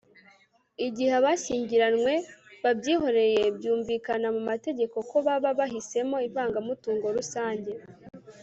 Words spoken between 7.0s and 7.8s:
rusange